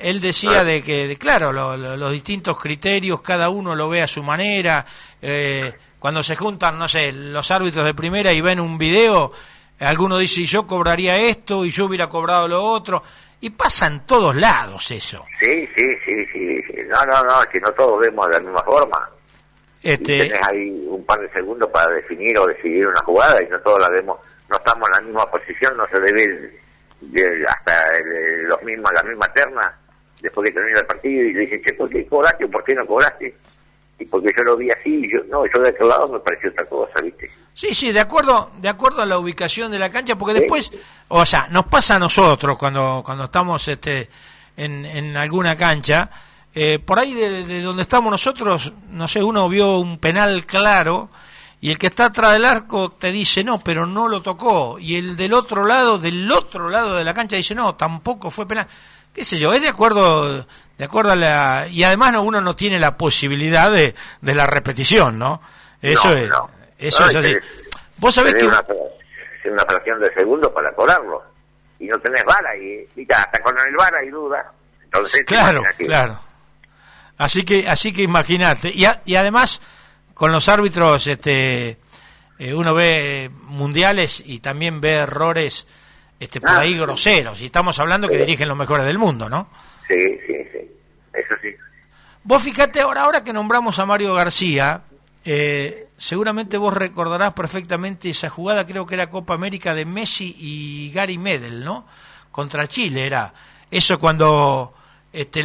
él 0.00 0.20
decía 0.20 0.64
de 0.64 0.82
que, 0.82 1.16
claro, 1.18 1.52
los 1.52 2.12
distintos 2.12 2.58
criterios, 2.58 3.20
cada 3.20 3.50
uno 3.50 3.74
lo 3.74 3.90
ve 3.90 4.00
a 4.02 4.06
su 4.06 4.22
manera. 4.22 4.86
Eh, 5.20 5.70
cuando 5.98 6.22
se 6.22 6.34
juntan, 6.34 6.78
no 6.78 6.88
sé, 6.88 7.12
los 7.12 7.50
árbitros 7.50 7.84
de 7.84 7.92
primera 7.92 8.32
y 8.32 8.40
ven 8.40 8.58
un 8.58 8.78
video, 8.78 9.32
alguno 9.80 10.18
dice, 10.18 10.44
yo 10.44 10.66
cobraría 10.66 11.16
esto 11.16 11.64
y 11.64 11.70
yo 11.70 11.86
hubiera 11.86 12.08
cobrado 12.08 12.48
lo 12.48 12.62
otro. 12.62 13.02
Y 13.40 13.50
pasa 13.50 13.86
en 13.86 14.00
todos 14.00 14.34
lados 14.34 14.90
eso. 14.90 15.24
Sí, 15.38 15.68
sí, 15.76 15.84
sí, 16.04 16.24
sí. 16.32 16.62
No, 16.88 17.04
no, 17.04 17.22
no, 17.22 17.42
es 17.42 17.48
que 17.48 17.60
no 17.60 17.70
todos 17.72 18.00
vemos 18.00 18.26
de 18.26 18.32
la 18.32 18.40
misma 18.40 18.62
forma. 18.62 19.10
Este... 19.82 20.26
Y 20.26 20.32
ahí 20.48 20.86
un 20.88 21.04
par 21.04 21.20
de 21.20 21.30
segundos 21.30 21.70
para 21.70 21.92
definir 21.92 22.36
o 22.38 22.46
decidir 22.46 22.86
una 22.86 23.00
jugada 23.02 23.40
y 23.42 23.48
no 23.48 23.60
todos 23.60 23.80
la 23.80 23.88
vemos 23.90 24.18
no 24.48 24.56
estamos 24.56 24.88
en 24.88 24.94
la 24.94 25.00
misma 25.00 25.30
posición, 25.30 25.76
no 25.76 25.86
se 25.88 26.00
debe 26.00 26.58
hasta 27.46 27.84
los 28.44 28.62
mismos, 28.62 28.92
la 28.92 29.02
misma 29.02 29.32
terna, 29.32 29.78
después 30.20 30.48
que 30.48 30.54
termina 30.54 30.80
el 30.80 30.86
partido, 30.86 31.22
y 31.22 31.32
le 31.32 31.40
dice, 31.40 31.60
che, 31.62 31.74
¿por 31.74 31.88
qué 31.88 32.06
cobraste 32.06 32.44
o 32.44 32.50
por 32.50 32.64
qué 32.64 32.74
no 32.74 32.86
cobraste? 32.86 33.34
Y 33.98 34.04
porque 34.04 34.32
yo 34.36 34.44
lo 34.44 34.56
vi 34.56 34.70
así, 34.70 34.94
y 35.04 35.12
yo, 35.12 35.18
no, 35.28 35.44
yo 35.52 35.60
de 35.60 35.70
aquel 35.70 35.88
lado 35.88 36.08
me 36.08 36.20
pareció 36.20 36.50
otra 36.50 36.64
cosa, 36.66 37.00
¿viste? 37.00 37.30
Sí, 37.52 37.74
sí, 37.74 37.92
de 37.92 38.00
acuerdo, 38.00 38.52
de 38.60 38.68
acuerdo 38.68 39.02
a 39.02 39.06
la 39.06 39.18
ubicación 39.18 39.70
de 39.70 39.78
la 39.78 39.90
cancha, 39.90 40.16
porque 40.16 40.34
después, 40.34 40.70
o 41.08 41.26
sea, 41.26 41.48
nos 41.50 41.66
pasa 41.66 41.96
a 41.96 41.98
nosotros 41.98 42.56
cuando, 42.56 43.02
cuando 43.04 43.24
estamos 43.24 43.66
este, 43.66 44.08
en, 44.56 44.84
en 44.84 45.16
alguna 45.16 45.56
cancha, 45.56 46.08
eh, 46.54 46.78
por 46.78 46.98
ahí 46.98 47.14
de, 47.14 47.44
de, 47.44 47.62
donde 47.62 47.82
estamos 47.82 48.10
nosotros, 48.10 48.72
no 48.90 49.08
sé, 49.08 49.22
uno 49.22 49.48
vio 49.48 49.78
un 49.78 49.98
penal 49.98 50.46
claro, 50.46 51.10
y 51.60 51.70
el 51.70 51.78
que 51.78 51.88
está 51.88 52.06
atrás 52.06 52.34
del 52.34 52.44
arco 52.44 52.90
te 52.92 53.10
dice 53.10 53.42
no, 53.42 53.58
pero 53.58 53.84
no 53.84 54.06
lo 54.06 54.22
tocó, 54.22 54.78
y 54.78 54.96
el 54.96 55.16
del 55.16 55.34
otro 55.34 55.64
lado, 55.66 55.98
del 55.98 56.30
otro 56.30 56.68
lado 56.68 56.94
de 56.94 57.04
la 57.04 57.14
cancha 57.14 57.36
dice 57.36 57.54
no, 57.54 57.74
tampoco 57.74 58.30
fue 58.30 58.46
penal. 58.46 58.66
Qué 59.12 59.24
sé 59.24 59.38
yo, 59.38 59.52
es 59.52 59.62
de 59.62 59.68
acuerdo 59.68 60.46
de 60.78 60.84
acuerdo 60.84 61.12
a 61.12 61.16
la 61.16 61.66
y 61.70 61.82
además 61.82 62.12
no, 62.12 62.22
uno 62.22 62.40
no 62.40 62.54
tiene 62.54 62.78
la 62.78 62.96
posibilidad 62.96 63.70
de, 63.70 63.94
de 64.20 64.34
la 64.34 64.46
repetición, 64.46 65.18
¿no? 65.18 65.42
Eso 65.82 66.12
es 66.12 66.30
eso 66.78 67.06
es 67.06 67.16
así. 67.16 67.36
Vos 67.96 68.14
sabés 68.14 68.34
que 68.34 68.46
una, 68.46 68.64
una 69.44 69.64
fracción 69.64 70.00
de 70.00 70.14
segundo 70.14 70.54
para 70.54 70.72
cobrarlo 70.72 71.22
y 71.80 71.86
no 71.86 71.98
tenés 71.98 72.24
vara 72.24 72.56
y, 72.56 72.86
hasta 73.12 73.42
con 73.42 73.56
el 73.58 73.74
vara 73.76 73.98
hay 73.98 74.08
duda. 74.08 74.52
Entonces, 74.84 75.24
claro, 75.26 75.62
claro. 75.76 76.18
Así 77.18 77.44
que 77.44 77.68
así 77.68 77.92
que 77.92 78.02
imagínate 78.02 78.68
y, 78.68 78.86
y 79.04 79.16
además 79.16 79.60
con 80.14 80.30
los 80.30 80.48
árbitros 80.48 81.08
este 81.08 81.76
eh, 82.38 82.54
uno 82.54 82.72
ve 82.72 83.30
mundiales 83.42 84.22
y 84.24 84.38
también 84.38 84.80
ve 84.80 84.94
errores 84.94 85.66
este 86.20 86.40
por 86.40 86.50
ah, 86.50 86.60
ahí 86.60 86.78
groseros 86.78 87.40
y 87.40 87.46
estamos 87.46 87.80
hablando 87.80 88.08
que 88.08 88.18
dirigen 88.18 88.48
los 88.48 88.56
mejores 88.56 88.86
del 88.86 88.98
mundo 88.98 89.28
no 89.28 89.48
sí 89.88 90.20
sí 90.26 90.34
sí 90.52 90.70
eso 91.12 91.34
sí 91.42 91.48
vos 92.24 92.42
fíjate 92.42 92.80
ahora 92.80 93.02
ahora 93.02 93.24
que 93.24 93.32
nombramos 93.32 93.78
a 93.78 93.86
Mario 93.86 94.14
García 94.14 94.82
eh, 95.24 95.88
seguramente 95.96 96.56
vos 96.56 96.74
recordarás 96.74 97.34
perfectamente 97.34 98.10
esa 98.10 98.30
jugada 98.30 98.66
creo 98.66 98.86
que 98.86 98.94
era 98.94 99.10
Copa 99.10 99.34
América 99.34 99.74
de 99.74 99.84
Messi 99.84 100.36
y 100.38 100.92
Gary 100.92 101.18
Medel 101.18 101.64
no 101.64 101.86
contra 102.30 102.66
Chile 102.66 103.06
era 103.06 103.32
eso 103.70 103.98
cuando 103.98 104.74
este, 105.12 105.42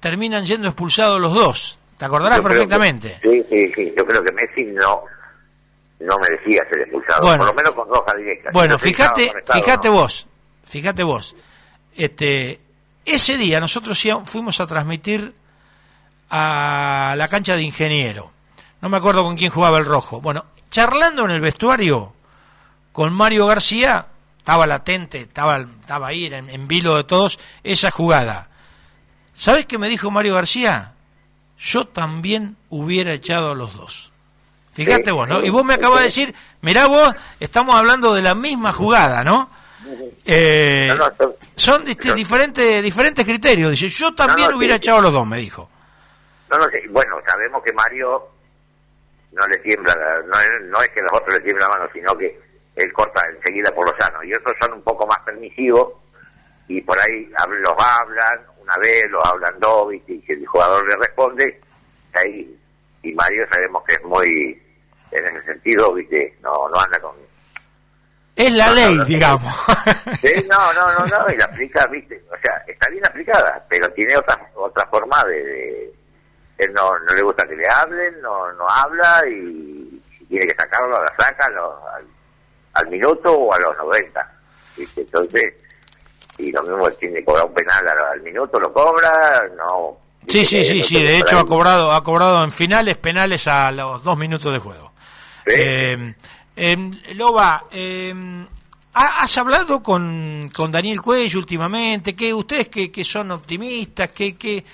terminan 0.00 0.44
yendo 0.44 0.68
expulsados 0.68 1.20
los 1.20 1.34
dos 1.34 1.78
¿Te 2.02 2.06
acordarás 2.06 2.40
perfectamente? 2.40 3.20
sí, 3.22 3.44
sí, 3.48 3.72
sí. 3.72 3.94
Yo 3.96 4.04
creo 4.04 4.24
que 4.24 4.32
Messi 4.32 4.64
no 4.72 5.04
no 6.00 6.18
merecía 6.18 6.68
ser 6.68 6.80
expulsado, 6.80 7.22
por 7.22 7.46
lo 7.46 7.54
menos 7.54 7.74
con 7.74 7.88
roja 7.88 8.12
directa. 8.16 8.50
Bueno, 8.52 8.76
fíjate, 8.76 9.32
fíjate 9.52 9.88
vos, 9.88 10.26
fíjate 10.64 11.04
vos. 11.04 11.36
Este, 11.96 12.58
ese 13.04 13.36
día 13.36 13.60
nosotros 13.60 14.02
fuimos 14.24 14.60
a 14.60 14.66
transmitir 14.66 15.34
a 16.30 17.14
la 17.16 17.28
cancha 17.28 17.56
de 17.56 17.62
ingeniero. 17.62 18.30
No 18.80 18.88
me 18.88 18.96
acuerdo 18.96 19.22
con 19.22 19.36
quién 19.36 19.50
jugaba 19.50 19.78
el 19.78 19.84
rojo. 19.84 20.20
Bueno, 20.20 20.46
charlando 20.70 21.24
en 21.24 21.30
el 21.32 21.40
vestuario 21.40 22.14
con 22.92 23.12
Mario 23.12 23.46
García, 23.46 24.06
estaba 24.38 24.66
latente, 24.66 25.20
estaba, 25.20 25.58
estaba 25.58 26.08
ahí 26.08 26.26
en, 26.26 26.50
en 26.50 26.68
vilo 26.68 26.96
de 26.96 27.04
todos, 27.04 27.38
esa 27.62 27.90
jugada. 27.90 28.50
¿Sabes 29.34 29.66
qué 29.66 29.78
me 29.78 29.88
dijo 29.88 30.10
Mario 30.10 30.34
García? 30.34 30.92
yo 31.62 31.86
también 31.86 32.56
hubiera 32.70 33.12
echado 33.12 33.52
a 33.52 33.54
los 33.54 33.76
dos. 33.76 34.12
Fíjate 34.72 35.12
vos, 35.12 35.28
¿no? 35.28 35.44
Y 35.44 35.50
vos 35.50 35.64
me 35.64 35.74
acabas 35.74 35.98
de 36.00 36.06
decir, 36.06 36.34
mirá 36.60 36.86
vos, 36.86 37.14
estamos 37.38 37.76
hablando 37.76 38.14
de 38.14 38.22
la 38.22 38.34
misma 38.34 38.72
jugada, 38.72 39.22
¿no? 39.22 39.48
Eh, 40.24 40.94
son 41.54 41.84
diferentes 41.84 42.82
diferentes 42.82 43.24
criterios. 43.24 43.70
Dice, 43.70 43.88
yo 43.88 44.14
también 44.14 44.52
hubiera 44.54 44.76
echado 44.76 45.00
los 45.00 45.12
dos, 45.12 45.26
me 45.26 45.38
dijo. 45.38 45.68
No, 46.50 46.58
no 46.58 46.68
sé. 46.68 46.82
Bueno, 46.90 47.16
sabemos 47.26 47.62
que 47.62 47.72
Mario 47.72 48.28
no 49.32 49.46
le 49.46 49.56
tiembla, 49.58 49.94
no 50.26 50.40
es, 50.40 50.48
no 50.68 50.82
es 50.82 50.88
que 50.90 51.00
los 51.00 51.12
otros 51.12 51.34
le 51.34 51.40
tiemblan 51.40 51.68
la 51.70 51.78
mano, 51.78 51.90
sino 51.92 52.16
que 52.16 52.38
él 52.76 52.92
corta 52.92 53.22
enseguida 53.36 53.70
por 53.74 53.86
los 53.86 53.96
sanos. 53.98 54.24
Y 54.24 54.34
otros 54.34 54.54
son 54.60 54.74
un 54.74 54.82
poco 54.82 55.06
más 55.06 55.18
permisivos 55.20 55.94
y 56.68 56.80
por 56.80 56.98
ahí 56.98 57.30
los 57.60 57.74
hablan, 57.78 58.40
una 58.60 58.76
vez 58.78 59.04
los 59.10 59.24
hablan 59.24 59.58
dos, 59.58 59.92
y 59.92 60.00
si 60.00 60.24
el 60.28 60.46
jugador 60.46 60.86
le 60.88 60.96
responde, 60.96 61.60
ahí, 62.14 62.58
y 63.02 63.12
Mario 63.12 63.46
sabemos 63.52 63.82
que 63.84 63.94
es 63.94 64.04
muy, 64.04 64.62
en 65.10 65.26
ese 65.26 65.42
sentido, 65.42 65.92
viste, 65.92 66.36
no, 66.42 66.68
no 66.68 66.80
anda 66.80 66.98
con... 67.00 67.14
Es 68.34 68.52
la 68.52 68.70
ley, 68.70 68.98
digamos. 69.06 69.52
Sí, 70.20 70.32
no, 70.48 70.72
no, 70.72 70.92
no, 70.92 71.06
no, 71.06 71.32
y 71.32 71.36
la 71.36 71.44
aplica, 71.44 71.86
viste, 71.86 72.22
o 72.28 72.36
sea, 72.42 72.62
está 72.66 72.88
bien 72.88 73.04
aplicada, 73.04 73.64
pero 73.68 73.90
tiene 73.92 74.16
otra, 74.16 74.38
otra 74.54 74.86
forma 74.86 75.22
de, 75.24 75.92
él 76.58 76.72
no, 76.72 76.98
no 76.98 77.14
le 77.14 77.22
gusta 77.22 77.46
que 77.46 77.56
le 77.56 77.68
hablen, 77.68 78.20
no, 78.22 78.52
no 78.52 78.68
habla, 78.68 79.22
y 79.28 80.02
si 80.16 80.24
tiene 80.26 80.46
que 80.46 80.54
sacarlo, 80.54 81.02
la 81.02 81.14
saca 81.16 81.46
al, 81.46 82.06
al 82.74 82.88
minuto 82.88 83.32
o 83.32 83.52
a 83.52 83.58
los 83.58 83.76
90, 83.76 84.32
viste, 84.76 85.00
entonces 85.02 85.54
y 86.38 86.50
lo 86.50 86.62
mismo 86.62 86.90
tiene 86.92 87.18
que 87.18 87.24
cobrar 87.24 87.46
un 87.46 87.54
penal 87.54 87.86
al, 87.88 88.20
minuto, 88.22 88.58
lo 88.58 88.72
cobra, 88.72 89.42
no. 89.56 89.98
Sí, 90.26 90.44
sí, 90.44 90.64
sí, 90.64 90.82
sí, 90.82 91.02
de 91.02 91.18
hecho 91.18 91.38
ha 91.38 91.44
cobrado, 91.44 91.92
ha 91.92 92.02
cobrado 92.02 92.42
en 92.44 92.52
finales 92.52 92.96
penales 92.96 93.46
a 93.48 93.70
los 93.72 94.02
dos 94.02 94.16
minutos 94.16 94.52
de 94.52 94.58
juego. 94.58 94.92
Eh, 95.46 96.14
em, 96.56 96.90
Loba, 97.14 97.64
eh, 97.70 98.14
¿has 98.94 99.38
hablado 99.38 99.82
con, 99.82 100.50
con 100.54 100.70
Daniel 100.70 101.00
Cuello 101.00 101.38
últimamente? 101.38 102.14
¿Qué, 102.14 102.32
¿Ustedes 102.32 102.68
que, 102.68 102.90
que 102.90 103.04
son 103.04 103.30
optimistas? 103.30 104.10
¿Qué, 104.10 104.36
qué, 104.36 104.64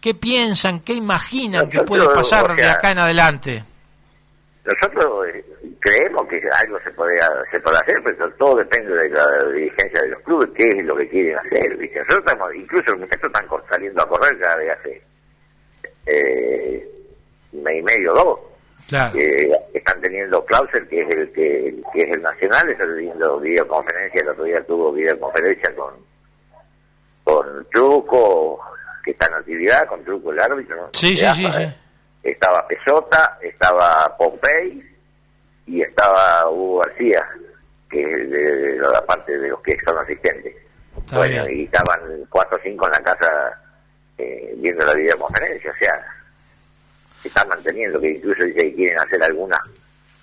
qué 0.00 0.14
piensan? 0.14 0.80
¿Qué 0.80 0.94
imaginan 0.94 1.68
que 1.68 1.82
puede 1.82 2.06
pasar 2.08 2.54
de 2.54 2.64
acá 2.64 2.92
en 2.92 2.98
adelante? 2.98 3.64
Nosotros 4.64 5.28
eh, 5.28 5.44
creemos 5.78 6.26
que 6.26 6.40
algo 6.60 6.78
se 6.82 6.90
puede, 6.90 7.16
se 7.52 7.60
puede 7.60 7.76
hacer, 7.76 8.02
pero 8.04 8.28
todo 8.32 8.56
depende 8.56 8.94
de 8.94 9.08
la 9.10 9.26
dirigencia 9.52 10.02
de 10.02 10.08
los 10.08 10.22
clubes, 10.22 10.50
qué 10.56 10.64
es 10.64 10.84
lo 10.84 10.96
que 10.96 11.08
quieren 11.08 11.38
hacer. 11.38 11.78
Nosotros 11.78 12.18
estamos, 12.18 12.54
incluso 12.54 12.90
los 12.92 13.00
muchachos 13.00 13.30
están 13.32 13.48
saliendo 13.70 14.02
a 14.02 14.08
correr 14.08 14.38
cada 14.40 14.56
de 14.56 14.70
hace 14.72 15.02
eh, 16.06 16.88
mes 17.52 17.78
y 17.78 17.82
medio, 17.82 18.12
dos. 18.12 18.40
Están 18.88 20.00
teniendo 20.00 20.44
Clauser, 20.44 20.86
que 20.88 21.02
es 21.02 21.10
el 21.10 21.32
que, 21.32 21.68
es 21.94 22.12
el 22.12 22.22
nacional, 22.22 22.68
está 22.68 22.84
teniendo 22.84 23.40
videoconferencia, 23.40 24.20
el 24.22 24.28
otro 24.28 24.44
día 24.44 24.64
tuvo 24.64 24.92
videoconferencia 24.92 25.74
con, 25.74 25.94
con 27.24 27.66
Truco, 27.70 28.60
que 29.04 29.10
está 29.10 29.26
en 29.26 29.34
actividad, 29.34 29.86
con 29.86 30.04
Truco 30.04 30.32
el 30.32 30.40
árbitro. 30.40 30.90
Sí, 30.92 31.16
sí, 31.16 31.26
sí, 31.34 31.50
sí 31.50 31.72
estaba 32.30 32.66
Pesota, 32.66 33.38
estaba 33.40 34.14
Pompey 34.18 34.82
y 35.66 35.82
estaba 35.82 36.48
Hugo 36.50 36.78
García, 36.78 37.26
que 37.90 38.00
es 38.00 38.30
de, 38.30 38.78
la 38.78 39.04
parte 39.04 39.36
de 39.38 39.48
los 39.48 39.60
que 39.62 39.76
son 39.84 39.98
asistentes. 39.98 40.54
bueno, 41.12 41.48
y 41.48 41.64
estaban 41.64 42.00
cuatro 42.28 42.56
o 42.56 42.60
cinco 42.62 42.86
en 42.86 42.92
la 42.92 43.00
casa 43.00 43.60
eh, 44.18 44.54
viendo 44.56 44.84
la 44.84 44.94
videoconferencia, 44.94 45.70
o 45.70 45.76
sea, 45.78 46.06
están 47.26 47.48
manteniendo, 47.48 48.00
que 48.00 48.12
incluso 48.12 48.44
dice 48.44 48.60
que 48.60 48.74
quieren 48.74 48.98
hacer 49.00 49.22
algunas 49.22 49.60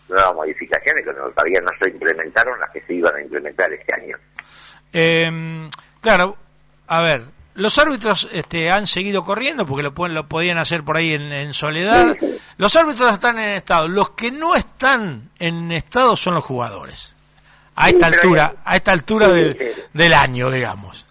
nuevas 0.10 0.36
modificaciones 0.36 1.06
que 1.06 1.14
todavía 1.14 1.62
no 1.62 1.72
se 1.80 1.90
implementaron, 1.90 2.60
las 2.60 2.70
que 2.72 2.82
se 2.82 2.94
iban 2.94 3.16
a 3.16 3.22
implementar 3.22 3.72
este 3.72 3.94
año. 3.94 4.18
Eh, 4.92 5.70
claro, 6.02 6.38
a 6.88 7.02
ver, 7.02 7.22
los 7.56 7.78
árbitros 7.78 8.30
este, 8.34 8.72
han 8.72 8.88
seguido 8.88 9.24
corriendo 9.24 9.66
porque 9.66 9.84
lo, 9.84 10.08
lo 10.08 10.28
podían 10.28 10.58
hacer 10.58 10.84
por 10.84 10.98
ahí 10.98 11.14
en, 11.14 11.54
soledad. 11.54 12.18
Los 12.58 12.76
árbitros 12.76 13.14
están 13.14 13.38
en 13.38 13.50
estado. 13.50 13.88
Los 13.88 14.12
que 14.12 14.32
no 14.32 14.56
están 14.56 15.30
en 15.40 15.72
estado 15.72 16.16
son 16.16 16.36
los 16.36 16.44
jugadores. 16.44 17.16
A 17.76 17.90
esta 17.90 18.08
altura, 18.08 18.56
a 18.64 18.76
esta 18.76 18.92
altura 18.92 19.28
del, 19.30 19.58
del 19.94 20.14
año, 20.14 20.52
digamos. 20.52 21.08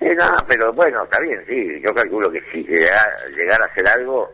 No, 0.00 0.36
pero 0.46 0.72
bueno, 0.72 1.02
está 1.04 1.20
bien, 1.20 1.42
sí. 1.48 1.80
Yo 1.84 1.92
calculo 1.94 2.30
que 2.30 2.40
si 2.52 2.62
llegara, 2.62 3.12
llegara 3.34 3.64
a 3.64 3.68
hacer 3.68 3.88
algo, 3.88 4.30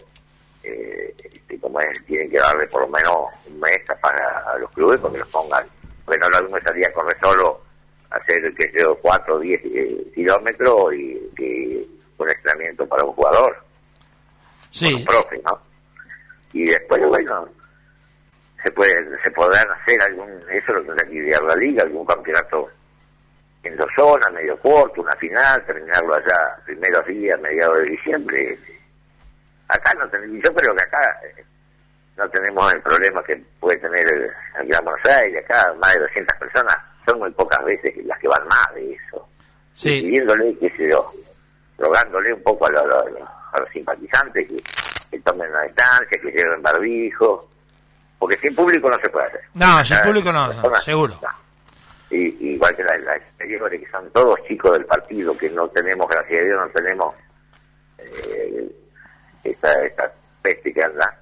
eh, 0.62 1.14
este, 1.22 1.58
como 1.58 1.80
es, 1.80 2.04
tienen 2.06 2.30
que 2.30 2.38
darle 2.38 2.66
por 2.68 2.82
lo 2.82 2.88
menos 2.88 3.28
un 3.46 3.60
mes 3.60 3.78
para 4.00 4.52
a 4.52 4.58
los 4.58 4.70
clubes 4.72 5.00
porque 5.00 5.18
los 5.18 5.28
pongan. 5.28 5.64
Bueno, 6.06 6.28
no 6.28 6.48
me 6.48 6.60
salía 6.62 6.88
a 6.88 6.92
correr 6.92 7.16
solo, 7.20 7.60
hacer, 8.10 8.54
que 8.54 8.70
sé 8.70 8.86
4 9.00 9.34
o 9.34 9.38
10 9.38 9.60
eh, 9.64 10.04
kilómetros 10.14 10.94
y 10.94 11.30
que 11.36 11.86
un 12.18 12.30
entrenamiento 12.30 12.86
para 12.86 13.04
un 13.04 13.12
jugador. 13.12 13.56
Sí. 14.70 14.94
Un 14.94 15.04
profe, 15.04 15.40
¿no? 15.44 15.60
Y 16.52 16.64
después, 16.66 17.02
bueno, 17.08 17.48
se 18.62 18.70
puede, 18.72 18.94
se 19.22 19.30
podrán 19.30 19.66
hacer 19.70 20.00
algún, 20.02 20.30
eso 20.50 20.72
lo 20.72 20.94
que 20.94 21.02
aquí 21.02 21.18
de 21.18 21.30
la 21.30 21.56
liga, 21.56 21.82
algún 21.82 22.06
campeonato 22.06 22.70
en 23.62 23.76
dos 23.76 23.90
zonas, 23.96 24.32
medio 24.32 24.56
corto, 24.58 25.02
una 25.02 25.14
final, 25.16 25.64
terminarlo 25.64 26.14
allá 26.14 26.56
primeros 26.64 27.06
días, 27.06 27.40
mediados 27.40 27.78
de 27.78 27.84
diciembre. 27.84 28.58
Acá 29.74 29.92
no 29.98 30.08
tenemos, 30.08 30.42
yo 30.44 30.54
creo 30.54 30.74
que 30.76 30.82
acá 30.82 31.20
eh, 31.24 31.44
no 32.16 32.28
tenemos 32.30 32.72
el 32.72 32.80
problema 32.82 33.22
que 33.24 33.36
puede 33.58 33.78
tener 33.78 34.12
el, 34.12 34.30
el 34.60 34.68
Gran 34.68 34.84
Buenos 34.84 35.04
Aires, 35.06 35.44
acá 35.44 35.72
más 35.80 35.94
de 35.94 36.00
200 36.00 36.38
personas, 36.38 36.76
son 37.06 37.18
muy 37.18 37.30
pocas 37.32 37.64
veces 37.64 37.94
las 38.04 38.18
que 38.18 38.28
van 38.28 38.46
más 38.48 38.74
de 38.74 38.92
eso. 38.92 39.28
Sí. 39.72 40.02
Pidiéndole, 40.02 40.56
qué 40.58 40.70
sé 40.76 40.88
yo, 40.90 41.10
rogándole 41.78 42.34
un 42.34 42.42
poco 42.42 42.66
a, 42.66 42.70
los- 42.70 42.84
a 42.84 43.72
simpatizantes 43.72 44.46
que, 44.48 44.62
que 45.10 45.18
tomen 45.20 45.50
la 45.52 45.62
distancia, 45.62 46.18
que 46.20 46.30
lleven 46.30 46.62
barbijo, 46.62 47.48
porque 48.18 48.36
sin 48.38 48.54
público 48.54 48.88
no 48.90 48.98
se 49.02 49.08
puede 49.10 49.26
hacer. 49.26 49.40
No, 49.54 49.82
sin 49.84 49.98
público 50.02 50.32
no, 50.32 50.46
las 50.48 50.56
no, 50.56 50.62
personas- 50.62 50.84
seguro. 50.84 51.14
no. 51.22 51.28
Y, 52.10 52.52
igual 52.54 52.76
que 52.76 52.84
la, 52.84 52.96
la 52.98 53.16
exteriores, 53.16 53.80
que 53.80 53.90
son 53.90 54.10
todos 54.10 54.38
chicos 54.46 54.72
del 54.72 54.84
partido, 54.84 55.34
que 55.36 55.48
no 55.48 55.66
tenemos, 55.68 56.06
gracias 56.10 56.42
a 56.42 56.44
Dios, 56.44 56.60
no 56.60 56.68
tenemos 56.68 57.14
esta, 59.44 59.84
esta 59.84 60.12
peste 60.42 60.72
que 60.72 60.82
anda. 60.82 61.18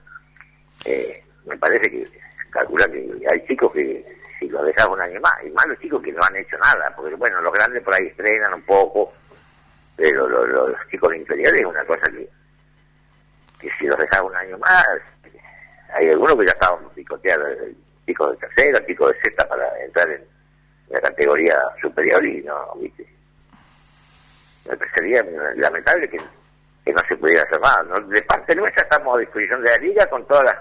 Eh, 0.85 1.23
me 1.47 1.57
parece 1.57 1.91
que 1.91 2.05
calcula 2.51 2.87
que 2.89 3.09
hay 3.31 3.47
chicos 3.47 3.73
que 3.73 4.05
si 4.39 4.49
los 4.49 4.65
dejas 4.65 4.89
un 4.89 5.01
año 5.01 5.21
más, 5.21 5.33
y 5.45 5.51
más 5.51 5.67
los 5.67 5.79
chicos 5.79 6.01
que 6.03 6.13
no 6.13 6.23
han 6.23 6.37
hecho 6.37 6.57
nada, 6.59 6.93
porque 6.97 7.15
bueno, 7.15 7.41
los 7.43 7.53
grandes 7.53 7.83
por 7.83 7.95
ahí 7.95 8.07
estrenan 8.07 8.55
un 8.55 8.63
poco, 8.63 9.13
pero 9.97 10.27
lo- 10.29 10.47
lo- 10.47 10.69
los 10.69 10.89
chicos 10.89 11.15
inferiores 11.15 11.61
es 11.61 11.67
una 11.67 11.85
cosa 11.85 12.11
que, 12.11 12.29
que 13.61 13.71
si 13.79 13.85
los 13.87 13.99
dejas 13.99 14.23
un 14.23 14.35
año 14.35 14.57
más, 14.59 14.87
hay 15.93 16.09
algunos 16.09 16.37
que 16.39 16.47
ya 16.47 16.53
estaban 16.53 16.89
picoteados, 16.91 17.49
eh, 17.63 17.75
chicos 18.07 18.31
de 18.31 18.37
tercera, 18.47 18.87
chicos 18.87 19.13
de 19.13 19.21
sexta 19.21 19.47
para 19.49 19.85
entrar 19.85 20.11
en 20.11 20.25
la 20.89 21.01
categoría 21.01 21.57
superior 21.83 22.25
y 22.25 22.43
no, 22.43 22.75
viste. 22.77 23.07
Me 24.69 24.77
parecería 24.77 25.23
lamentable 25.57 26.09
que, 26.09 26.19
que 26.91 27.03
no 27.03 27.09
se 27.09 27.17
pudiera 27.17 27.43
hacer. 27.43 27.61
¿no? 27.87 28.09
De 28.09 28.23
parte 28.23 28.55
nuestra 28.55 28.83
estamos 28.83 29.17
a 29.17 29.21
disposición 29.21 29.63
de 29.63 29.71
la 29.71 29.77
liga 29.79 30.07
con 30.07 30.27
todas 30.27 30.45
las, 30.45 30.57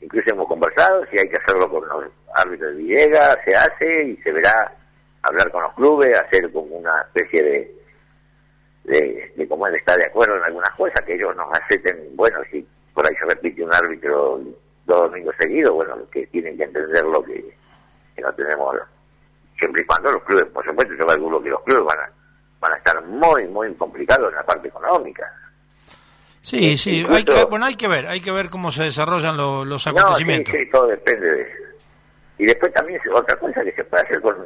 incluso 0.00 0.30
hemos 0.30 0.48
conversado, 0.48 1.04
si 1.06 1.18
hay 1.18 1.28
que 1.28 1.36
hacerlo 1.36 1.68
con 1.68 1.86
los 1.88 2.04
árbitros 2.34 2.74
de 2.74 2.82
Villegas, 2.82 3.38
se 3.44 3.56
hace 3.56 4.04
y 4.04 4.16
se 4.18 4.32
verá 4.32 4.72
hablar 5.22 5.50
con 5.50 5.62
los 5.62 5.74
clubes, 5.74 6.16
hacer 6.16 6.50
como 6.52 6.76
una 6.76 7.02
especie 7.02 7.42
de, 7.42 9.32
de, 9.36 9.48
cómo 9.48 9.66
él 9.66 9.74
está 9.74 9.96
de 9.96 10.06
acuerdo 10.06 10.36
en 10.36 10.44
algunas 10.44 10.70
cosas, 10.76 11.00
que 11.02 11.14
ellos 11.14 11.34
nos 11.36 11.52
acepten, 11.52 12.16
bueno, 12.16 12.38
si 12.50 12.66
por 12.94 13.06
ahí 13.06 13.14
se 13.16 13.24
repite 13.26 13.62
un 13.62 13.72
árbitro 13.72 14.40
dos 14.84 15.02
domingos 15.10 15.34
seguidos, 15.38 15.72
bueno, 15.72 15.96
que 16.10 16.26
tienen 16.28 16.56
que 16.56 16.64
entender 16.64 17.04
lo 17.04 17.22
que, 17.22 17.54
que 18.16 18.22
no 18.22 18.32
tenemos, 18.34 18.76
siempre 19.58 19.82
y 19.82 19.86
cuando 19.86 20.12
los 20.12 20.22
clubes, 20.24 20.46
por 20.46 20.64
supuesto, 20.64 20.94
yo 20.94 21.06
calculo 21.06 21.42
que 21.42 21.50
los 21.50 21.62
clubes 21.62 21.84
van 21.84 22.00
a, 22.00 22.10
van 22.60 22.72
a 22.72 22.76
estar 22.76 23.04
muy, 23.04 23.46
muy 23.48 23.72
complicados 23.74 24.30
en 24.30 24.36
la 24.36 24.42
parte 24.42 24.68
económica. 24.68 25.32
Sí, 26.42 26.72
Eh, 26.72 26.76
sí, 26.76 26.98
incluso- 27.00 27.14
hay 27.16 27.24
que, 27.24 27.44
bueno, 27.44 27.66
hay 27.66 27.76
que 27.76 27.86
ver, 27.88 28.06
hay 28.08 28.20
que 28.20 28.32
ver 28.32 28.50
cómo 28.50 28.70
se 28.72 28.82
desarrollan 28.82 29.36
lo- 29.36 29.64
los 29.64 29.86
No, 29.86 29.92
acontecimientos. 29.92 30.52
sí, 30.52 30.64
sí, 30.64 30.70
todo 30.70 30.88
depende 30.88 31.24
de 31.30 31.42
eso. 31.42 31.52
Y 32.38 32.46
después 32.46 32.72
también 32.74 33.00
otra 33.14 33.36
cosa 33.36 33.62
que 33.62 33.72
se 33.72 33.84
puede 33.84 34.02
hacer 34.02 34.20
con 34.20 34.36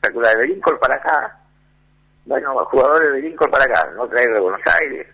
calcular 0.00 0.36
de 0.38 0.46
Lincoln 0.46 0.78
para 0.78 0.94
acá. 0.94 1.40
Bueno, 2.26 2.54
jugadores 2.66 3.12
de 3.14 3.20
Lincoln 3.28 3.50
para 3.50 3.64
acá, 3.64 3.90
no 3.96 4.06
traer 4.08 4.32
de 4.32 4.40
Buenos 4.40 4.60
Aires, 4.80 5.06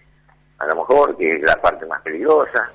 a 0.59 0.67
lo 0.67 0.77
mejor, 0.77 1.17
que 1.17 1.31
es 1.31 1.41
la 1.43 1.57
parte 1.57 1.87
más 1.87 2.03
peligrosa. 2.03 2.71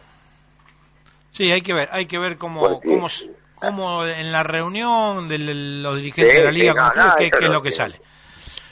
Sí, 1.32 1.52
hay 1.52 1.62
que 1.62 1.74
ver, 1.74 1.88
hay 1.92 2.08
que 2.08 2.18
ver 2.18 2.38
cómo, 2.38 2.62
Porque- 2.62 2.88
cómo, 2.88 3.08
cómo 3.56 4.06
en 4.06 4.32
la 4.32 4.42
reunión 4.42 5.28
de 5.30 5.38
los 5.38 5.96
dirigentes 5.98 6.34
Sí, 6.34 6.40
de 6.40 6.46
la 6.46 6.52
liga 6.52 6.72
sí, 6.72 6.78
con 6.78 6.86
no, 6.88 6.92
clubes, 6.94 7.10
no, 7.10 7.16
qué, 7.40 7.46
es 7.46 7.52
lo 7.52 7.62
que 7.62 7.70
que- 7.70 7.76
sale. 7.76 8.02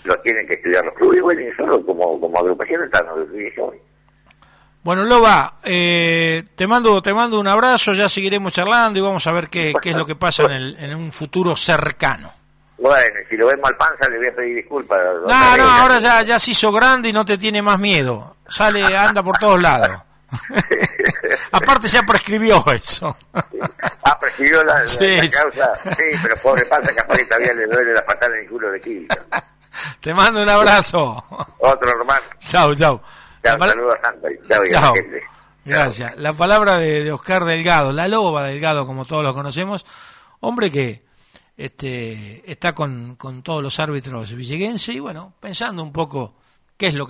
Lo 0.06 0.19
tienen 0.21 0.47
que 0.47 0.54
estudiar 0.54 0.84
los 0.84 0.95
clubes, 0.95 1.21
bueno, 1.21 1.41
y 1.41 1.52
solo 1.56 1.86
como, 1.86 2.19
como 2.19 2.39
agrupación 2.39 2.84
están 2.84 3.06
los 3.06 3.32
divisiones. 3.32 3.80
Bueno, 4.84 5.06
Loba, 5.06 5.60
eh, 5.63 6.43
te 6.56 6.67
mando 6.67 7.02
te 7.02 7.13
mando 7.13 7.39
un 7.39 7.48
abrazo, 7.48 7.93
ya 7.93 8.10
seguiremos 8.10 8.52
charlando 8.52 9.00
y 9.00 9.02
vamos 9.02 9.26
a 9.28 9.32
ver 9.32 9.48
qué, 9.48 9.74
qué 9.82 9.91
es 9.91 9.96
lo 9.96 10.06
que 10.06 10.15
pasa 10.15 10.43
en, 10.43 10.52
el, 10.52 10.78
en 10.78 10.96
un 10.96 11.12
futuro 11.12 11.56
cercano. 11.56 12.32
Bueno, 12.78 13.15
si 13.30 13.38
lo 13.38 13.48
vemos 13.48 13.69
al 13.69 13.78
panza 13.78 14.10
le 14.10 14.17
voy 14.17 14.28
a 14.28 14.36
pedir 14.36 14.58
disculpas. 14.58 15.00
No, 15.26 15.58
no, 15.58 15.69
ahora 15.69 16.00
ya, 16.00 16.22
ya 16.24 16.38
se 16.38 16.52
hizo 16.52 16.69
grande 16.72 17.10
y 17.10 17.13
no 17.13 17.24
te 17.24 17.38
tiene 17.38 17.62
más 17.62 17.80
miedo. 17.80 18.36
Sale, 18.46 18.84
anda 18.98 19.24
por 19.24 19.38
todos 19.38 19.62
lados. 19.62 20.02
Aparte 21.52 21.88
ya 21.88 22.04
prescribió 22.04 22.65
eso. 22.74 23.15
Ah, 24.04 24.19
prescribió 24.19 24.63
la, 24.65 24.86
Sí, 24.86 25.17
la 25.17 25.30
causa. 25.30 25.76
Sí, 25.96 26.04
pero 26.22 26.36
pobre 26.43 26.65
panza, 26.65 26.93
capaz 26.93 27.15
que 27.15 27.26
todavía 27.26 27.54
le 27.54 27.67
duele 27.67 27.93
la 27.93 28.06
patada 28.06 28.36
en 28.36 28.41
el 28.41 28.50
culo 28.50 28.69
de 28.69 28.82
Quillo. 28.82 29.08
Te 30.02 30.13
mando 30.13 30.43
un 30.43 30.50
abrazo. 30.50 31.24
Otro 31.60 31.89
hermano. 31.89 32.26
Chau, 32.43 32.76
chau. 32.76 33.02
Chao, 33.43 33.58
saludos 33.60 33.93
a 34.01 34.06
Santa. 34.08 34.27
y 34.32 34.47
Chao, 34.47 34.63
y 34.63 34.69
a 34.69 34.71
la 34.73 34.79
Chao. 34.82 34.93
gente. 34.95 35.21
Gracias. 35.65 36.17
La 36.17 36.34
palabra 36.34 36.77
de, 36.77 37.03
de 37.03 37.12
Oscar 37.12 37.45
Delgado, 37.45 37.91
la 37.93 38.08
loba 38.08 38.43
Delgado, 38.43 38.86
como 38.86 39.06
todos 39.06 39.23
lo 39.23 39.34
conocemos, 39.34 39.86
hombre 40.41 40.69
que 40.71 41.06
este, 41.56 42.49
está 42.51 42.73
con, 42.73 43.15
con 43.15 43.43
todos 43.43 43.62
los 43.63 43.79
árbitros 43.79 44.34
villeguenses 44.34 44.95
y 44.95 44.99
bueno, 44.99 45.34
pensando 45.39 45.84
un 45.84 45.91
poco 45.93 46.36
qué 46.77 46.88
es 46.88 46.95
lo 46.95 46.99
que 46.99 47.01